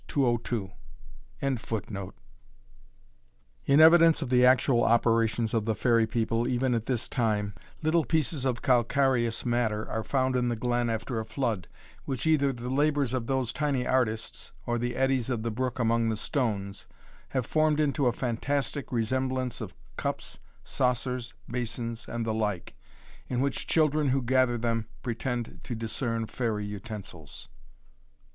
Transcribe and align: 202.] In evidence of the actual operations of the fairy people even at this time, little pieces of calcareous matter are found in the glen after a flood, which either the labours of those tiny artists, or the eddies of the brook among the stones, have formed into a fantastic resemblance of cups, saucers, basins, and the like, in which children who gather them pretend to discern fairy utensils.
202.] 0.07 0.71
In 3.65 3.79
evidence 3.79 4.21
of 4.23 4.29
the 4.31 4.43
actual 4.43 4.83
operations 4.83 5.53
of 5.53 5.65
the 5.65 5.75
fairy 5.75 6.07
people 6.07 6.47
even 6.47 6.73
at 6.73 6.87
this 6.87 7.07
time, 7.07 7.53
little 7.83 8.03
pieces 8.03 8.43
of 8.43 8.63
calcareous 8.63 9.45
matter 9.45 9.87
are 9.87 10.03
found 10.03 10.35
in 10.35 10.49
the 10.49 10.55
glen 10.55 10.89
after 10.89 11.19
a 11.19 11.23
flood, 11.23 11.67
which 12.05 12.25
either 12.25 12.51
the 12.51 12.67
labours 12.67 13.13
of 13.13 13.27
those 13.27 13.53
tiny 13.53 13.85
artists, 13.85 14.51
or 14.65 14.79
the 14.79 14.95
eddies 14.95 15.29
of 15.29 15.43
the 15.43 15.51
brook 15.51 15.77
among 15.77 16.09
the 16.09 16.17
stones, 16.17 16.87
have 17.29 17.45
formed 17.45 17.79
into 17.79 18.07
a 18.07 18.11
fantastic 18.11 18.91
resemblance 18.91 19.61
of 19.61 19.75
cups, 19.97 20.39
saucers, 20.63 21.35
basins, 21.47 22.07
and 22.07 22.25
the 22.25 22.33
like, 22.33 22.73
in 23.27 23.39
which 23.39 23.67
children 23.67 24.09
who 24.09 24.23
gather 24.23 24.57
them 24.57 24.87
pretend 25.03 25.59
to 25.63 25.75
discern 25.75 26.25
fairy 26.25 26.65
utensils. 26.65 27.49